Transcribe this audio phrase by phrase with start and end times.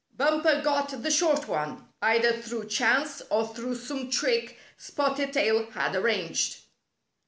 [0.17, 5.95] Bumper got the short one, either through chance or through some trick Spotted Tail had
[5.95, 6.63] arranged.